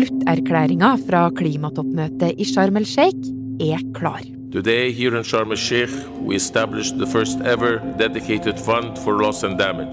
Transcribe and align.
Slutterklæringa 0.00 0.94
fra 1.04 1.26
klimatoppmøtet 1.36 2.38
i 2.40 2.44
Sharm 2.48 2.78
el-Sheikh 2.80 3.26
er 3.60 3.82
klar. 3.92 4.22
Today, 4.50 4.92
here 4.96 5.18
in 5.18 5.24
Sharm 5.24 5.50
el-Sheikh, 5.52 5.92
we 6.24 6.36
established 6.36 6.96
the 6.96 7.04
first 7.04 7.42
ever 7.44 7.82
dedicated 7.98 8.56
fund 8.56 8.96
for 9.04 9.20
loss 9.20 9.44
and 9.44 9.58
damage. 9.58 9.92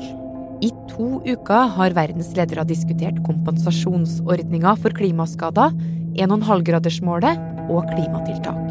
I 0.63 0.71
to 0.93 1.19
uker 1.27 1.67
har 1.75 1.91
verdens 1.97 2.31
ledere 2.37 2.63
diskutert 2.63 3.19
kompensasjonsordninga 3.25 4.77
for 4.79 4.95
klimaskader, 4.95 5.75
1,5-gradersmålet 6.15 7.43
og 7.67 7.91
klimatiltak. 7.91 8.63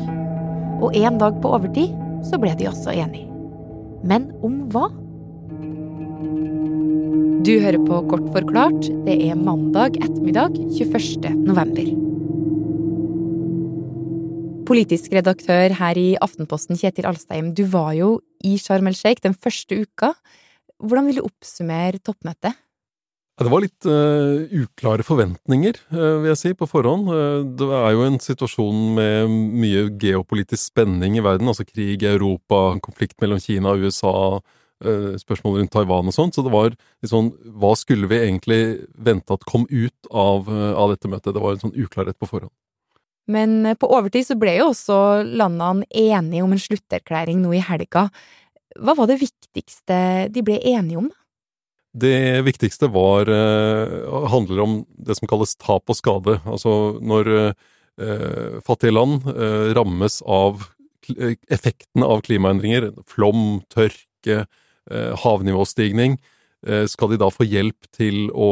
Og 0.80 0.96
en 0.96 1.20
dag 1.20 1.36
på 1.42 1.52
overtid 1.52 1.92
så 2.24 2.40
ble 2.40 2.56
de 2.56 2.70
også 2.72 2.96
enige. 2.96 3.28
Men 4.08 4.30
om 4.40 4.62
hva? 4.72 4.88
Du 7.46 7.52
hører 7.62 7.78
på 7.78 8.00
Kort 8.10 8.24
forklart. 8.34 8.88
Det 9.06 9.14
er 9.22 9.36
mandag 9.38 9.94
ettermiddag 10.00 10.56
21. 10.74 11.28
november. 11.46 11.92
Politisk 14.66 15.14
redaktør 15.14 15.76
her 15.78 16.00
i 16.00 16.08
Aftenposten, 16.18 16.74
Kjetil 16.74 17.06
Alstein, 17.06 17.52
du 17.54 17.62
var 17.70 17.92
jo 17.94 18.08
i 18.42 18.56
Sharm 18.58 18.90
el-Sheikh 18.90 19.22
den 19.22 19.38
første 19.38 19.78
uka. 19.78 20.10
Hvordan 20.82 21.06
vil 21.06 21.20
du 21.20 21.28
oppsummere 21.28 22.02
toppmøtet? 22.02 22.58
Det 23.38 23.54
var 23.54 23.62
litt 23.62 23.86
uh, 23.86 24.42
uklare 24.64 25.06
forventninger, 25.06 25.78
uh, 25.94 26.18
vil 26.24 26.32
jeg 26.32 26.42
si, 26.42 26.54
på 26.58 26.66
forhånd. 26.66 27.06
Uh, 27.06 27.46
det 27.46 27.70
er 27.78 27.94
jo 27.94 28.06
en 28.08 28.18
situasjon 28.26 28.84
med 28.98 29.38
mye 29.62 29.86
geopolitisk 30.02 30.72
spenning 30.72 31.20
i 31.20 31.22
verden, 31.22 31.54
altså 31.54 31.68
krig 31.68 32.02
i 32.02 32.10
Europa, 32.10 32.72
konflikt 32.82 33.20
mellom 33.22 33.38
Kina 33.38 33.76
og 33.76 33.86
USA, 33.86 34.16
spørsmål 34.76 35.54
rundt 35.56 35.70
Taiwan 35.72 36.10
og 36.10 36.12
sånt, 36.12 36.36
så 36.36 36.42
det 36.44 36.50
var 36.52 36.74
litt 36.74 37.08
sånn 37.08 37.30
Hva 37.56 37.70
skulle 37.80 38.10
vi 38.10 38.18
egentlig 38.20 38.58
vente 38.92 39.32
at 39.32 39.46
kom 39.48 39.64
ut 39.70 40.10
av, 40.12 40.50
av 40.52 40.92
dette 40.92 41.08
møtet? 41.08 41.32
Det 41.32 41.40
var 41.40 41.56
en 41.56 41.62
sånn 41.62 41.76
uklarhet 41.76 42.18
på 42.20 42.28
forhånd. 42.28 42.52
Men 43.26 43.74
på 43.80 43.88
overtid 43.90 44.28
så 44.28 44.36
ble 44.38 44.58
jo 44.60 44.70
også 44.70 44.98
landene 45.26 45.86
enige 45.90 46.44
om 46.44 46.52
en 46.54 46.62
slutterklæring 46.62 47.40
nå 47.42 47.56
i 47.56 47.62
helga. 47.64 48.06
Hva 48.76 48.94
var 48.98 49.08
det 49.10 49.18
viktigste 49.22 49.96
de 50.32 50.44
ble 50.46 50.60
enige 50.60 51.00
om. 51.00 51.08
Det 51.96 52.44
viktigste 52.44 52.90
var 52.92 53.30
eh, 53.32 53.94
handler 54.30 54.62
om 54.62 54.76
det 55.00 55.16
som 55.16 55.28
kalles 55.30 55.56
tap 55.56 55.88
og 55.88 55.96
skade. 55.96 56.36
Altså 56.44 57.00
når 57.00 57.32
eh, 57.40 58.58
fattige 58.66 58.94
land 58.94 59.24
eh, 59.32 59.72
rammes 59.76 60.20
av 60.22 60.68
effektene 61.06 62.06
av 62.06 62.22
klimaendringer, 62.26 62.90
flom, 63.08 63.62
tørke, 63.72 64.44
eh, 64.44 64.46
havnivåstigning, 65.22 66.16
eh, 66.66 66.86
skal 66.86 67.12
de 67.12 67.20
da 67.20 67.30
få 67.32 67.46
hjelp 67.46 67.88
til 67.94 68.30
å, 68.30 68.50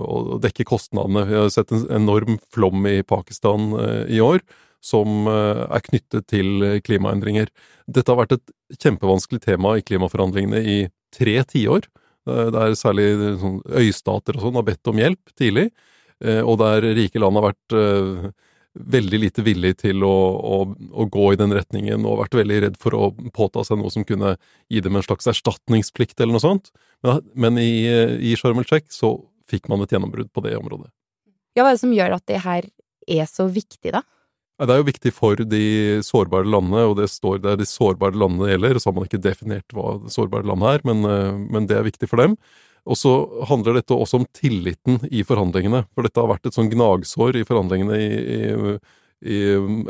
å, 0.00 0.18
dekke 0.42 0.66
kostnadene? 0.68 1.26
Vi 1.28 1.38
har 1.38 1.50
sett 1.52 1.72
en 1.74 1.86
enorm 1.92 2.38
flom 2.54 2.86
i 2.88 3.00
Pakistan 3.02 3.72
eh, 3.78 4.04
i 4.16 4.22
år 4.24 4.44
som 4.82 5.28
er 5.30 5.78
knyttet 5.86 6.24
til 6.26 6.64
klimaendringer. 6.82 7.52
Dette 7.86 8.10
har 8.10 8.18
vært 8.18 8.32
et 8.34 8.80
kjempevanskelig 8.82 9.44
tema 9.44 9.76
i 9.78 9.84
klimaforhandlingene 9.86 10.58
i 10.58 10.78
tre 11.14 11.36
tiår. 11.46 11.86
Der 12.26 12.74
særlig 12.74 13.12
sånn, 13.38 13.60
øystater 13.78 14.34
og 14.34 14.42
sånn 14.42 14.58
har 14.58 14.66
bedt 14.66 14.90
om 14.90 14.98
hjelp 14.98 15.30
tidlig, 15.38 15.68
eh, 16.18 16.40
og 16.42 16.58
der 16.64 16.88
rike 16.98 17.22
land 17.22 17.38
har 17.38 17.52
vært 17.52 17.76
veldig 18.72 19.18
lite 19.20 19.44
villig 19.44 19.74
til 19.82 20.04
å, 20.06 20.14
å, 20.32 20.58
å, 20.72 21.06
gå 21.12 21.26
i 21.32 21.38
den 21.40 21.52
retningen, 21.52 22.06
og 22.08 22.22
vært 22.22 22.38
veldig 22.38 22.60
redd 22.64 22.78
for 22.80 22.96
å 22.96 23.10
påta 23.34 23.64
seg 23.66 23.80
noe 23.80 23.92
som 23.92 24.06
kunne 24.08 24.36
gi 24.72 24.80
dem 24.84 24.96
en 24.96 25.04
slags 25.04 25.28
erstatningsplikt 25.32 26.20
eller 26.20 26.38
noe 26.38 26.44
sånt. 26.44 26.72
Men, 27.04 27.20
men 27.34 27.60
i, 27.60 27.72
i 28.32 28.34
Sharm 28.38 28.62
el-Sheikh 28.62 28.88
så 28.94 29.14
fikk 29.50 29.68
man 29.68 29.84
et 29.84 29.92
gjennombrudd 29.92 30.32
på 30.32 30.44
det 30.46 30.56
området. 30.56 30.88
Ja, 31.52 31.66
Hva 31.66 31.72
er 31.72 31.76
det 31.76 31.84
som 31.84 31.92
gjør 31.92 32.16
at 32.16 32.26
det 32.30 32.40
her 32.46 32.68
er 33.10 33.28
så 33.28 33.48
viktig, 33.52 33.92
da? 33.92 34.04
Det 34.60 34.70
er 34.70 34.82
jo 34.82 34.86
viktig 34.86 35.10
for 35.16 35.40
de 35.48 35.64
sårbare 36.04 36.46
landene, 36.46 36.84
og 36.90 36.98
det 37.00 37.08
står 37.10 37.40
der 37.42 37.56
de 37.58 37.66
sårbare 37.66 38.18
landene 38.18 38.50
gjelder. 38.52 38.78
Så 38.78 38.90
har 38.90 38.98
man 38.98 39.08
ikke 39.08 39.22
definert 39.22 39.74
hva 39.74 39.96
det 40.02 40.12
sårbare 40.14 40.46
landet 40.46 40.76
er, 40.76 40.84
men, 40.90 41.06
eh, 41.08 41.40
men 41.56 41.66
det 41.70 41.78
er 41.78 41.88
viktig 41.88 42.08
for 42.10 42.22
dem. 42.22 42.36
Og 42.86 42.98
så 42.98 43.12
handler 43.48 43.78
dette 43.78 43.94
også 43.94 44.20
om 44.20 44.28
tilliten 44.34 45.00
i 45.10 45.22
forhandlingene. 45.26 45.84
For 45.94 46.06
dette 46.06 46.20
har 46.20 46.30
vært 46.30 46.46
et 46.46 46.56
sånn 46.56 46.70
gnagsår 46.70 47.38
i 47.40 47.46
forhandlingene 47.48 47.98
i, 47.98 48.08
i, 48.36 48.78
i, 49.22 49.40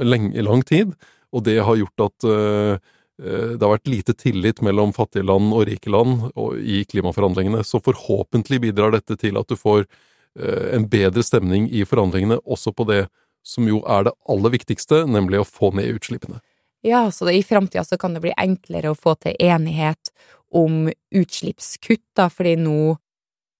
lenge, 0.05 0.35
i 0.37 0.45
lang 0.45 0.65
tid. 0.69 0.93
Og 1.33 1.45
det 1.47 1.59
har 1.65 1.81
gjort 1.81 2.05
at 2.05 2.29
uh, 2.29 2.77
det 3.17 3.63
har 3.63 3.73
vært 3.73 3.89
lite 3.89 4.13
tillit 4.19 4.61
mellom 4.61 4.93
fattige 4.93 5.25
land 5.25 5.55
og 5.57 5.65
rike 5.71 5.89
land 5.89 6.29
i 6.61 6.83
klimaforhandlingene. 6.85 7.65
Så 7.65 7.81
forhåpentlig 7.81 8.61
bidrar 8.67 8.93
dette 8.93 9.17
til 9.17 9.41
at 9.41 9.49
du 9.49 9.57
får 9.57 9.87
uh, 9.87 10.69
en 10.77 10.85
bedre 10.93 11.25
stemning 11.25 11.71
i 11.73 11.87
forhandlingene 11.89 12.43
også 12.45 12.77
på 12.77 12.89
det 12.93 13.07
som 13.43 13.69
jo 13.69 13.83
er 13.91 14.09
det 14.09 14.15
aller 14.31 14.55
viktigste, 14.55 15.05
nemlig 15.11 15.43
å 15.43 15.49
få 15.49 15.73
ned 15.77 15.97
utslippene. 15.97 16.41
Ja, 16.83 17.11
så 17.15 17.29
det, 17.29 17.37
i 17.39 17.47
framtida 17.47 17.85
så 17.87 17.99
kan 17.99 18.15
det 18.15 18.25
bli 18.25 18.35
enklere 18.37 18.91
å 18.91 18.99
få 18.99 19.15
til 19.23 19.37
enighet 19.39 20.11
om 20.53 20.89
utslippskutt, 21.15 22.05
da, 22.19 22.29
fordi 22.31 22.57
nå 22.61 22.97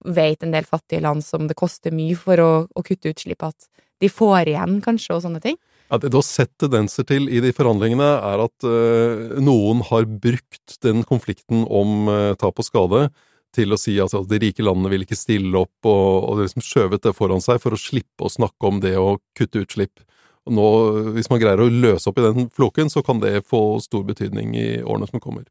vet 0.03 0.43
en 0.43 0.51
del 0.51 0.67
fattige 0.67 1.03
land 1.03 1.23
som 1.23 1.47
det 1.47 1.55
koster 1.55 1.95
mye 1.95 2.17
for 2.19 2.39
å, 2.43 2.51
å 2.67 2.83
kutte 2.83 3.13
utslipp, 3.13 3.45
at 3.47 3.69
de 4.03 4.09
får 4.11 4.51
igjen, 4.51 4.81
kanskje, 4.83 5.15
og 5.15 5.23
sånne 5.23 5.39
ting? 5.43 5.55
Ja, 5.87 5.99
Det 6.01 6.11
du 6.11 6.17
har 6.19 6.27
sett 6.27 6.51
tendenser 6.59 7.07
til 7.07 7.29
i 7.31 7.39
de 7.43 7.53
forhandlingene, 7.55 8.09
er 8.19 8.43
at 8.43 8.67
øh, 8.67 9.39
noen 9.39 9.83
har 9.87 10.07
brukt 10.09 10.77
den 10.83 11.05
konflikten 11.07 11.63
om 11.69 12.09
øh, 12.11 12.33
tap 12.39 12.59
og 12.59 12.67
skade 12.67 13.07
til 13.53 13.73
å 13.73 13.79
si 13.79 13.95
at 13.99 14.07
altså, 14.07 14.23
de 14.27 14.39
rike 14.41 14.65
landene 14.65 14.91
vil 14.93 15.05
ikke 15.05 15.17
stille 15.19 15.59
opp, 15.59 15.75
og, 15.85 16.29
og 16.29 16.41
liksom 16.43 16.65
skjøvet 16.65 17.05
det 17.05 17.15
foran 17.17 17.43
seg 17.43 17.61
for 17.63 17.75
å 17.75 17.79
slippe 17.79 18.25
å 18.25 18.31
snakke 18.31 18.69
om 18.69 18.81
det 18.83 18.95
å 18.99 19.17
kutte 19.37 19.63
utslipp. 19.63 20.03
Og 20.43 20.55
nå, 20.57 20.67
Hvis 21.15 21.29
man 21.31 21.39
greier 21.39 21.61
å 21.63 21.71
løse 21.71 22.09
opp 22.09 22.19
i 22.19 22.25
den 22.25 22.49
floken, 22.51 22.91
så 22.91 23.03
kan 23.05 23.21
det 23.23 23.45
få 23.47 23.79
stor 23.83 24.03
betydning 24.07 24.55
i 24.59 24.67
årene 24.81 25.07
som 25.07 25.23
kommer. 25.23 25.45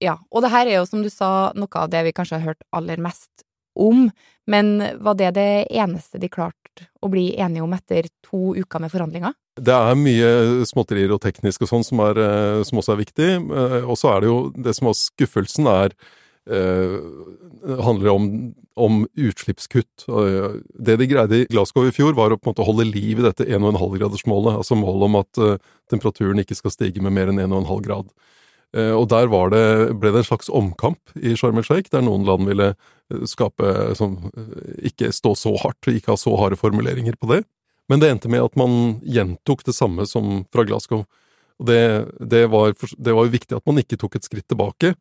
Ja, 0.00 0.16
og 0.32 0.44
det 0.44 0.54
her 0.54 0.66
er 0.66 0.78
jo, 0.78 0.88
som 0.88 1.04
du 1.04 1.10
sa, 1.12 1.52
noe 1.52 1.82
av 1.82 1.90
det 1.92 2.06
vi 2.06 2.14
kanskje 2.16 2.38
har 2.38 2.54
hørt 2.54 2.64
aller 2.72 3.02
mest 3.02 3.44
om, 3.76 4.08
men 4.50 4.80
var 5.04 5.18
det 5.18 5.34
det 5.36 5.50
eneste 5.70 6.18
de 6.18 6.30
klarte 6.32 6.88
å 7.04 7.10
bli 7.12 7.34
enige 7.36 7.64
om 7.64 7.74
etter 7.76 8.08
to 8.24 8.54
uker 8.56 8.82
med 8.82 8.92
forhandlinger? 8.92 9.36
Det 9.60 9.74
er 9.74 9.98
mye 9.98 10.30
småtterier 10.68 11.12
og 11.12 11.20
teknisk 11.22 11.66
og 11.66 11.70
sånn 11.70 11.84
som, 11.84 12.00
eh, 12.00 12.62
som, 12.64 12.80
også 12.80 12.94
er 12.94 13.02
viktig, 13.02 13.28
eh, 13.36 13.84
og 13.84 13.98
så 14.00 14.14
er 14.14 14.22
det 14.22 14.30
jo 14.30 14.38
det 14.56 14.74
som 14.76 14.88
var 14.88 14.96
skuffelsen, 14.96 15.68
er 15.68 15.94
handler 16.48 18.08
om, 18.08 18.54
om 18.74 19.06
utslippskutt. 19.14 20.06
Eh, 20.08 20.50
det 20.74 20.96
de 20.96 21.06
greide 21.06 21.42
i 21.42 21.46
Glasgow 21.50 21.86
i 21.88 21.94
fjor, 21.94 22.14
var 22.16 22.32
å 22.32 22.38
på 22.38 22.48
en 22.48 22.54
måte 22.54 22.66
holde 22.66 22.88
liv 22.88 23.20
i 23.20 23.26
dette 23.26 23.46
1,5-gradersmålet. 23.46 24.56
Altså 24.60 24.78
målet 24.78 25.06
om 25.08 25.18
at 25.20 25.40
uh, 25.42 25.72
temperaturen 25.90 26.40
ikke 26.42 26.58
skal 26.58 26.74
stige 26.74 27.04
med 27.04 27.14
mer 27.16 27.32
enn 27.32 27.42
1,5 27.42 27.84
grad. 27.86 28.10
Uh, 28.76 28.94
og 28.94 29.08
der 29.10 29.30
det, 29.52 29.64
ble 30.00 30.14
det 30.14 30.22
en 30.22 30.30
slags 30.30 30.48
omkamp 30.48 31.14
i 31.18 31.34
Sharm 31.38 31.58
el-Sheikh, 31.60 31.90
der 31.92 32.04
noen 32.06 32.26
land 32.28 32.46
ville 32.48 32.72
skape 33.26 33.94
som, 33.98 34.16
Ikke 34.86 35.10
stå 35.12 35.34
så 35.34 35.56
hardt, 35.58 35.90
ikke 35.90 36.14
ha 36.14 36.20
så 36.20 36.36
harde 36.38 36.58
formuleringer 36.60 37.18
på 37.18 37.32
det. 37.34 37.42
Men 37.90 37.98
det 37.98 38.12
endte 38.12 38.30
med 38.30 38.44
at 38.44 38.54
man 38.58 39.00
gjentok 39.02 39.64
det 39.66 39.74
samme 39.74 40.06
som 40.06 40.44
fra 40.54 40.62
Glasgow. 40.62 41.02
Og 41.60 41.66
det, 41.66 41.80
det 42.22 42.44
var 42.48 42.70
jo 42.70 43.32
viktig 43.32 43.56
at 43.58 43.66
man 43.66 43.82
ikke 43.82 43.98
tok 43.98 44.14
et 44.16 44.28
skritt 44.28 44.46
tilbake, 44.48 44.94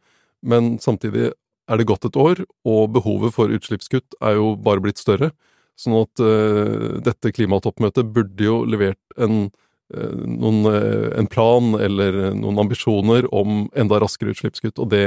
men 0.45 0.77
samtidig 0.81 1.31
er 1.69 1.79
det 1.79 1.87
gått 1.89 2.07
et 2.07 2.17
år, 2.17 2.41
og 2.67 2.91
behovet 2.95 3.35
for 3.35 3.53
utslippskutt 3.53 4.17
er 4.25 4.39
jo 4.39 4.53
bare 4.57 4.81
blitt 4.83 5.01
større. 5.01 5.31
Sånn 5.79 5.95
at 6.01 6.23
uh, 6.23 6.99
dette 7.05 7.31
klimatoppmøtet 7.35 8.09
burde 8.15 8.43
jo 8.43 8.63
levert 8.67 8.99
en, 9.21 9.45
uh, 9.95 10.15
noen, 10.25 10.65
uh, 10.67 11.11
en 11.19 11.29
plan 11.31 11.75
eller 11.79 12.33
noen 12.35 12.65
ambisjoner 12.65 13.29
om 13.35 13.69
enda 13.77 14.01
raskere 14.01 14.33
utslippskutt, 14.35 14.81
og 14.81 14.91
det 14.91 15.05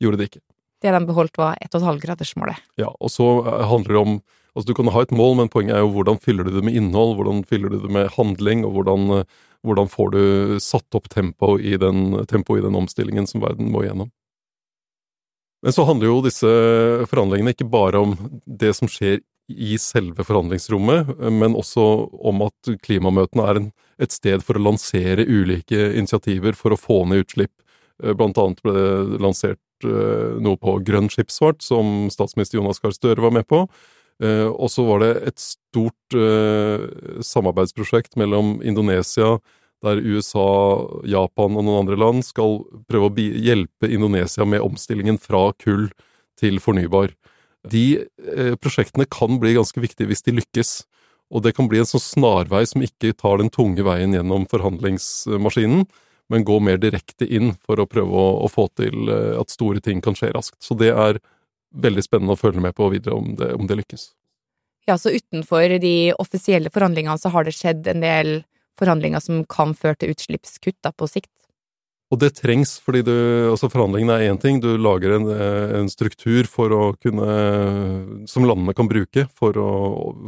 gjorde 0.00 0.22
de 0.22 0.30
ikke. 0.30 0.44
Det 0.84 0.92
de 0.92 1.02
beholdt, 1.08 1.36
var 1.40 1.58
1,5-gradersmålet. 1.64 2.62
Ja, 2.80 2.90
og 2.94 3.12
så 3.12 3.36
handler 3.44 3.92
det 3.92 4.06
om 4.06 4.16
Altså, 4.54 4.68
du 4.70 4.76
kan 4.78 4.86
ha 4.94 5.00
et 5.02 5.10
mål, 5.10 5.32
men 5.34 5.48
poenget 5.50 5.74
er 5.74 5.80
jo 5.82 5.88
hvordan 5.96 6.20
fyller 6.22 6.46
du 6.46 6.52
det 6.54 6.60
med 6.62 6.76
innhold, 6.78 7.16
hvordan 7.18 7.40
fyller 7.42 7.72
du 7.72 7.80
det 7.82 7.88
med 7.90 8.12
handling, 8.14 8.60
og 8.62 8.76
hvordan, 8.76 9.24
hvordan 9.66 9.88
får 9.90 10.12
du 10.14 10.20
satt 10.62 10.94
opp 10.94 11.08
tempo 11.10 11.56
i, 11.58 11.72
den, 11.74 12.20
tempo 12.30 12.54
i 12.54 12.62
den 12.62 12.78
omstillingen 12.78 13.26
som 13.26 13.42
verden 13.42 13.72
må 13.74 13.82
igjennom. 13.82 14.12
Men 15.64 15.72
så 15.72 15.86
handler 15.88 16.10
jo 16.10 16.24
disse 16.24 16.50
forhandlingene 17.08 17.54
ikke 17.54 17.70
bare 17.72 18.02
om 18.04 18.12
det 18.44 18.74
som 18.76 18.90
skjer 18.90 19.22
i 19.48 19.76
selve 19.80 20.24
forhandlingsrommet, 20.24 21.14
men 21.32 21.56
også 21.56 21.82
om 22.24 22.44
at 22.46 22.70
klimamøtene 22.84 23.48
er 23.48 23.60
en, 23.60 23.70
et 24.00 24.12
sted 24.12 24.44
for 24.44 24.56
å 24.56 24.64
lansere 24.64 25.24
ulike 25.24 25.90
initiativer 25.96 26.56
for 26.56 26.74
å 26.74 26.80
få 26.80 27.02
ned 27.08 27.24
utslipp. 27.24 27.52
Eh, 28.02 28.12
blant 28.16 28.38
annet 28.40 28.62
ble 28.64 28.74
det 28.76 29.20
lansert 29.22 29.86
eh, 29.86 30.36
noe 30.42 30.60
på 30.60 30.78
grønn 30.86 31.10
skipsfart, 31.12 31.62
som 31.64 32.08
statsminister 32.12 32.58
Jonas 32.58 32.82
Gahr 32.82 32.96
Støre 32.96 33.24
var 33.24 33.36
med 33.36 33.46
på. 33.48 33.64
Eh, 34.22 34.48
og 34.48 34.68
så 34.72 34.86
var 34.88 35.04
det 35.04 35.12
et 35.32 35.40
stort 35.42 36.18
samarbeidsprosjekt 37.24 38.14
mellom 38.20 38.60
Indonesia, 38.62 39.38
der 39.84 40.00
USA, 40.02 40.46
Japan 41.08 41.58
og 41.58 41.66
noen 41.66 41.84
andre 41.84 41.98
land 42.00 42.24
skal 42.26 42.62
prøve 42.90 43.10
å 43.10 43.28
hjelpe 43.48 43.90
Indonesia 43.90 44.46
med 44.48 44.64
omstillingen 44.64 45.20
fra 45.20 45.50
kull 45.60 45.88
til 46.40 46.60
fornybar. 46.62 47.12
De 47.70 47.84
eh, 48.00 48.56
prosjektene 48.60 49.06
kan 49.08 49.38
bli 49.40 49.54
ganske 49.56 49.80
viktige 49.80 50.10
hvis 50.10 50.24
de 50.26 50.36
lykkes, 50.40 50.74
Og 51.34 51.42
det 51.42 51.54
kan 51.56 51.66
bli 51.66 51.80
en 51.80 51.88
sånn 51.88 52.02
snarvei 52.04 52.66
som 52.68 52.82
ikke 52.84 53.14
tar 53.16 53.40
den 53.40 53.48
tunge 53.50 53.82
veien 53.82 54.12
gjennom 54.12 54.44
forhandlingsmaskinen, 54.46 55.86
men 56.28 56.44
går 56.44 56.60
mer 56.60 56.76
direkte 56.78 57.26
inn 57.26 57.54
for 57.64 57.80
å 57.80 57.86
prøve 57.88 58.12
å, 58.12 58.48
få 58.52 58.68
til 58.76 59.08
eh, 59.08 59.32
at 59.40 59.50
store 59.50 59.80
ting 59.80 60.02
kan 60.04 60.14
skje 60.14 60.34
raskt. 60.36 60.60
Så 60.62 60.76
det 60.78 60.92
er 60.92 61.18
veldig 61.74 62.04
spennende 62.04 62.36
å 62.36 62.40
følge 62.40 62.62
med 62.62 62.76
på 62.76 62.90
videre 62.92 63.16
om 63.16 63.32
det, 63.40 63.50
om 63.56 63.66
det 63.66 63.80
lykkes. 63.80 64.12
Ja, 64.86 64.98
så 65.00 65.14
utenfor 65.16 65.78
de 65.80 66.12
offisielle 66.20 66.70
forhandlingene 66.70 67.16
så 67.18 67.32
har 67.32 67.48
det 67.48 67.56
skjedd 67.56 67.88
en 67.88 68.04
del 68.04 68.34
forhandlinger 68.80 69.22
som 69.22 69.44
kan 69.50 69.74
føre 69.78 69.98
til 70.00 70.14
utslippskutt 70.14 70.80
da, 70.84 70.92
på 70.94 71.08
sikt? 71.10 71.32
Og 72.12 72.20
det 72.20 72.34
trengs, 72.36 72.76
fordi 72.84 73.00
du, 73.06 73.14
altså 73.50 73.70
forhandlingene 73.72 74.18
er 74.20 74.30
én 74.30 74.38
ting, 74.38 74.60
du 74.62 74.76
lager 74.78 75.16
en, 75.16 75.26
eh, 75.32 75.76
en, 75.80 75.88
struktur 75.90 76.46
for 76.50 76.70
å 76.76 76.82
kunne, 77.00 77.28
som 78.30 78.46
landene 78.46 78.74
kan 78.76 78.90
bruke 78.90 79.24
for 79.34 79.56
å, 79.58 79.70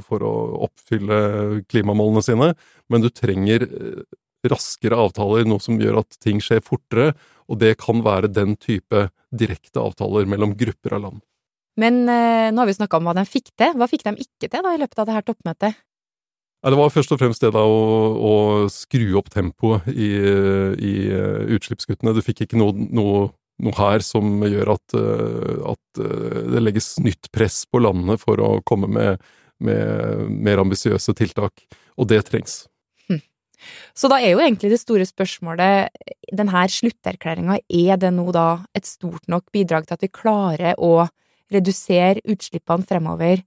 for 0.07 0.25
å 0.25 0.33
oppfylle 0.67 1.63
klimamålene 1.71 2.25
sine, 2.25 2.53
men 2.91 3.05
du 3.05 3.11
trenger 3.13 3.69
eh, 3.69 4.03
raskere 4.51 4.99
avtaler, 4.99 5.47
noe 5.47 5.63
som 5.63 5.79
gjør 5.81 6.01
at 6.03 6.19
ting 6.23 6.41
skjer 6.43 6.65
fortere, 6.65 7.13
og 7.47 7.61
det 7.63 7.77
kan 7.83 8.03
være 8.03 8.33
den 8.33 8.57
type 8.59 9.09
direkte 9.31 9.83
avtaler 9.83 10.27
mellom 10.27 10.57
grupper 10.59 10.97
av 10.97 11.07
land. 11.07 11.25
Men 11.77 12.07
eh, 12.09 12.49
nå 12.51 12.63
har 12.63 12.71
vi 12.71 12.79
snakka 12.79 12.99
om 12.99 13.11
hva 13.11 13.15
de 13.19 13.27
fikk 13.29 13.53
til. 13.53 13.77
Hva 13.77 13.89
fikk 13.91 14.07
de 14.09 14.17
ikke 14.25 14.49
til 14.49 14.65
da 14.65 14.73
i 14.73 14.81
løpet 14.81 15.03
av 15.03 15.09
det 15.09 15.17
her 15.19 15.27
toppmøtet? 15.29 15.83
Ja, 16.67 16.73
det 16.75 16.81
var 16.81 16.91
først 16.91 17.13
og 17.15 17.21
fremst 17.21 17.45
det 17.45 17.53
da 17.55 17.61
å, 17.63 17.83
å 18.19 18.31
skru 18.75 19.13
opp 19.21 19.29
tempoet 19.31 19.85
i, 19.87 20.09
i 20.19 20.95
uh, 21.15 21.45
utslippskuttene. 21.55 22.11
Du 22.11 22.19
fikk 22.27 22.43
ikke 22.43 22.59
noe, 22.59 22.75
noe, 22.75 23.21
noe 23.63 23.75
her 23.79 24.03
som 24.03 24.43
gjør 24.43 24.73
at, 24.75 24.97
uh, 24.99 25.61
at 25.77 26.01
uh, 26.03 26.41
det 26.57 26.65
legges 26.65 26.97
nytt 26.99 27.31
press 27.31 27.61
på 27.71 27.85
landene 27.85 28.19
for 28.19 28.43
å 28.43 28.51
komme 28.67 28.91
med, 28.91 29.23
med 29.63 30.27
mer 30.27 30.65
ambisiøse 30.65 31.15
tiltak, 31.15 31.63
og 31.95 32.11
det 32.11 32.25
trengs. 32.33 32.65
Hm. 33.07 33.23
Så 33.95 34.11
da 34.11 34.19
er 34.19 34.35
jo 34.35 34.43
egentlig 34.43 34.75
det 34.75 34.83
store 34.83 35.07
spørsmålet, 35.07 36.03
denne 36.35 36.67
slutterklæringa, 36.67 37.63
er 37.63 38.03
det 38.03 38.11
nå 38.19 38.27
da 38.35 38.49
et 38.75 38.91
stort 38.91 39.31
nok 39.31 39.55
bidrag 39.55 39.87
til 39.87 40.01
at 40.01 40.03
vi 40.03 40.11
klarer 40.11 40.83
å 40.83 40.97
redusere 41.55 42.27
utslippene 42.27 42.91
fremover, 42.91 43.47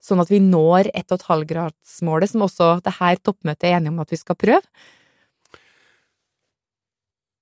sånn 0.00 0.22
at 0.22 0.30
vi 0.32 0.40
når 0.42 0.90
1,5-gradsmålet, 0.96 2.32
som 2.32 2.46
også 2.46 2.72
det 2.84 2.96
her 2.98 3.20
toppmøtet 3.20 3.68
er 3.68 3.78
enige 3.78 3.92
om 3.94 4.02
at 4.02 4.12
vi 4.12 4.18
skal 4.20 4.38
prøve? 4.40 4.64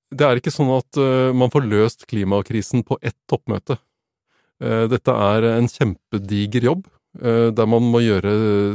Det 0.09 0.25
er 0.25 0.41
ikke 0.41 0.53
sånn 0.53 0.71
at 0.73 0.99
uh, 1.01 1.35
man 1.37 1.53
får 1.53 1.67
løst 1.69 2.07
klimakrisen 2.09 2.85
på 2.87 2.97
ett 3.05 3.17
toppmøte. 3.29 3.77
Uh, 4.63 4.87
dette 4.91 5.13
er 5.13 5.51
en 5.53 5.69
kjempediger 5.69 6.71
jobb, 6.71 6.87
uh, 7.21 7.51
der 7.53 7.69
man 7.69 7.85
må 7.93 8.01
gjøre 8.05 8.33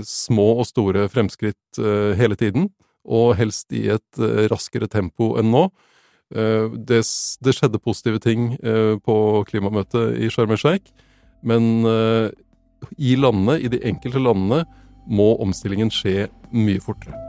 små 0.08 0.54
og 0.62 0.68
store 0.70 1.08
fremskritt 1.12 1.82
hele 2.20 2.38
tiden, 2.38 2.70
og 3.04 3.34
helst 3.36 3.74
i 3.76 3.88
et 3.92 4.22
raskere 4.52 4.88
tempo 4.88 5.34
enn 5.42 5.50
nå. 5.52 5.66
Det, 6.34 7.00
det, 7.46 7.54
skjedde 7.54 7.82
positive 7.84 8.18
ting 8.22 8.54
på 9.06 9.16
klimamøtet 9.50 10.16
i 10.24 10.30
Sharm 10.34 10.54
el 10.56 10.58
Sheikh, 10.62 10.88
men 11.46 11.84
i 12.98 13.16
landene, 13.20 13.60
i 13.60 13.72
de 13.72 13.82
enkelte 13.88 14.22
landene, 14.22 14.64
må 15.08 15.34
omstillingen 15.44 15.92
skje 15.92 16.28
mye 16.56 16.82
fortere. 16.84 17.20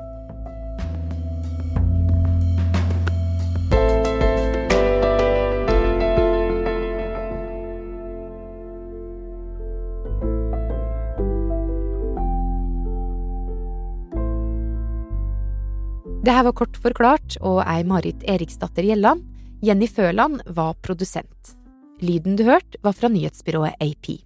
Det 16.24 16.32
her 16.32 16.46
var 16.46 16.54
kort 16.56 16.76
forklart, 16.80 17.34
og 17.44 17.58
ei 17.68 17.82
Marit 17.84 18.22
Eriksdatter 18.24 18.86
Gjelland. 18.86 19.26
Jenny 19.64 19.84
Føland 19.84 20.40
var 20.56 20.72
produsent. 20.80 21.52
Lyden 22.00 22.38
du 22.40 22.46
hørte, 22.48 22.80
var 22.80 22.96
fra 22.96 23.10
nyhetsbyrået 23.12 23.76
AP. 23.76 24.23